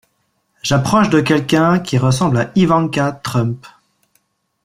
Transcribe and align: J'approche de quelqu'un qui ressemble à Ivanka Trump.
J'approche 0.63 1.11
de 1.11 1.19
quelqu'un 1.21 1.77
qui 1.77 1.99
ressemble 1.99 2.37
à 2.39 2.51
Ivanka 2.55 3.11
Trump. 3.21 3.67